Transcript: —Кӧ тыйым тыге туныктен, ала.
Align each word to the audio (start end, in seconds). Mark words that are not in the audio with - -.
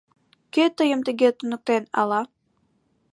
—Кӧ 0.53 0.65
тыйым 0.77 1.01
тыге 1.07 1.29
туныктен, 1.37 1.83
ала. 1.99 2.21